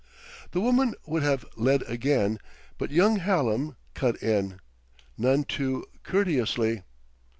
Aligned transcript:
The 0.49 0.61
woman 0.61 0.95
would 1.05 1.21
have 1.21 1.45
led 1.55 1.83
again, 1.83 2.39
but 2.79 2.89
young 2.89 3.17
Hallam 3.17 3.75
cut 3.93 4.15
in, 4.23 4.59
none 5.15 5.43
too 5.43 5.85
courteously. 6.01 6.81